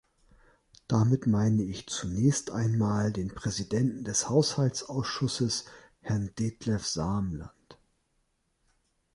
[0.87, 5.65] Damit meine ich zunächst einmal den Präsidenten des Haushaltsausschusses,
[6.01, 7.79] Herrn Detlev Samland.